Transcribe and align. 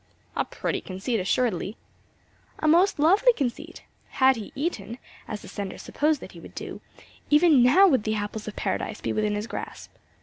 '""A 0.35 0.43
pretty 0.45 0.81
conceit 0.81 1.19
assuredly!" 1.19 1.77
"A 2.57 2.67
most 2.67 2.97
lovely 2.97 3.33
conceit! 3.33 3.83
Had 4.09 4.35
he 4.35 4.51
eaten, 4.55 4.97
as 5.27 5.43
the 5.43 5.47
sender 5.47 5.77
supposed 5.77 6.21
that 6.21 6.31
he 6.31 6.39
would 6.39 6.55
do, 6.55 6.81
even 7.29 7.61
now 7.61 7.87
would 7.87 8.03
the 8.03 8.15
apples 8.15 8.47
of 8.47 8.55
Paradise 8.55 8.99
be 8.99 9.13
within 9.13 9.35
his 9.35 9.45
grasp." 9.45 9.91